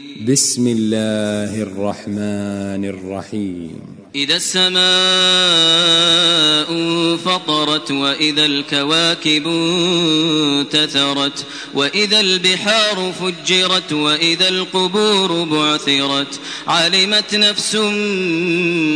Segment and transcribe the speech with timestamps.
[0.00, 3.80] بسم الله الرحمن الرحيم.
[4.14, 4.80] إذا السماء
[7.16, 17.74] فطرت وإذا الكواكب انتثرت وإذا البحار فجرت وإذا القبور بعثرت علمت نفس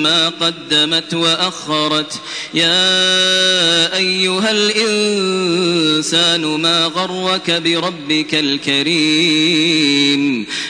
[0.05, 2.21] ما قدمت وأخرت
[2.55, 5.64] يا أيها الإنسان
[6.13, 9.75] ما غرك بربك الكريم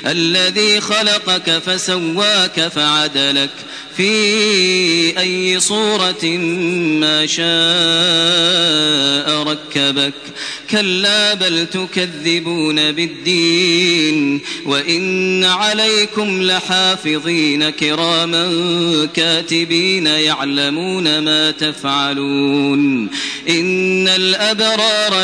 [0.07, 3.51] الذي خلقك فسواك فعدلك
[3.97, 6.25] في أي صورة
[7.01, 7.45] ما شاء
[9.43, 10.15] ركبك
[10.71, 18.49] كلا بل تكذبون بالدين وإن عليكم لحافظين كراما
[19.15, 23.11] كاتبين يعلمون ما تفعلون
[23.49, 25.24] إن الأبرار